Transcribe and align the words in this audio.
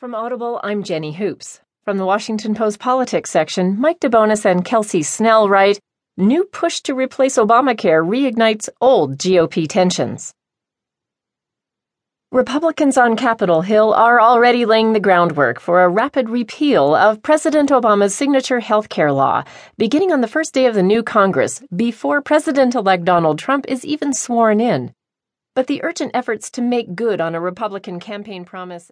From 0.00 0.14
Audible, 0.14 0.58
I'm 0.64 0.82
Jenny 0.82 1.12
Hoops. 1.12 1.60
From 1.84 1.98
the 1.98 2.06
Washington 2.06 2.54
Post 2.54 2.78
Politics 2.78 3.28
section, 3.28 3.78
Mike 3.78 4.00
DeBonis 4.00 4.46
and 4.46 4.64
Kelsey 4.64 5.02
Snell 5.02 5.46
write 5.46 5.78
New 6.16 6.44
push 6.44 6.80
to 6.84 6.94
replace 6.94 7.36
Obamacare 7.36 8.02
reignites 8.02 8.70
old 8.80 9.18
GOP 9.18 9.68
tensions. 9.68 10.32
Republicans 12.32 12.96
on 12.96 13.14
Capitol 13.14 13.60
Hill 13.60 13.92
are 13.92 14.18
already 14.18 14.64
laying 14.64 14.94
the 14.94 15.00
groundwork 15.00 15.60
for 15.60 15.84
a 15.84 15.88
rapid 15.90 16.30
repeal 16.30 16.94
of 16.94 17.22
President 17.22 17.68
Obama's 17.68 18.14
signature 18.14 18.60
health 18.60 18.88
care 18.88 19.12
law, 19.12 19.44
beginning 19.76 20.12
on 20.12 20.22
the 20.22 20.28
first 20.28 20.54
day 20.54 20.64
of 20.64 20.74
the 20.74 20.82
new 20.82 21.02
Congress, 21.02 21.62
before 21.76 22.22
President 22.22 22.74
elect 22.74 23.04
Donald 23.04 23.38
Trump 23.38 23.66
is 23.68 23.84
even 23.84 24.14
sworn 24.14 24.62
in. 24.62 24.94
But 25.54 25.66
the 25.66 25.84
urgent 25.84 26.12
efforts 26.14 26.50
to 26.52 26.62
make 26.62 26.94
good 26.94 27.20
on 27.20 27.34
a 27.34 27.40
Republican 27.40 28.00
campaign 28.00 28.46
promise. 28.46 28.90